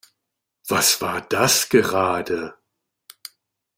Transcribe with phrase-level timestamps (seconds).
[0.67, 2.57] Was war das gerade?